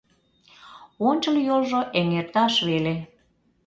[1.07, 2.95] Ончыл йолжо эҥерташ веле.